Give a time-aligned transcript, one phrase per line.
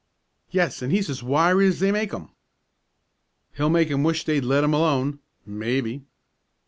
[0.49, 2.29] "Yes, and he's as wiry as they make 'em!"
[3.53, 6.05] "He'll make 'em wish they'd let him alone maybe."